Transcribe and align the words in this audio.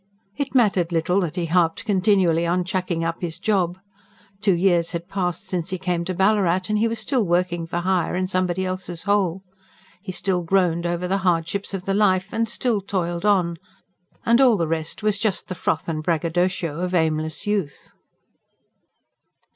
It 0.35 0.55
mattered 0.55 0.91
little 0.91 1.19
that 1.19 1.35
he 1.35 1.45
harped 1.45 1.85
continually 1.85 2.43
on 2.43 2.63
"chucking 2.63 3.03
up" 3.03 3.21
his 3.21 3.37
job. 3.37 3.77
Two 4.41 4.55
years 4.55 4.93
had 4.93 5.07
passed 5.07 5.45
since 5.47 5.69
he 5.69 5.77
came 5.77 6.03
to 6.05 6.15
Ballarat, 6.15 6.61
and 6.69 6.79
he 6.79 6.87
was 6.87 6.97
still 6.97 7.23
working 7.23 7.67
for 7.67 7.81
hire 7.81 8.15
in 8.15 8.27
somebody 8.27 8.65
else's 8.65 9.03
hole. 9.03 9.43
He 10.01 10.11
still 10.11 10.41
groaned 10.41 10.87
over 10.87 11.07
the 11.07 11.19
hardships 11.19 11.71
of 11.75 11.85
the 11.85 11.93
life, 11.93 12.29
and 12.33 12.49
still 12.49 12.81
toiled 12.81 13.27
on 13.27 13.57
and 14.25 14.41
all 14.41 14.57
the 14.57 14.65
rest 14.67 15.03
was 15.03 15.19
just 15.19 15.49
the 15.49 15.53
froth 15.53 15.87
and 15.87 16.01
braggadocio 16.01 16.79
of 16.79 16.95
aimless 16.95 17.45
youth. 17.45 17.91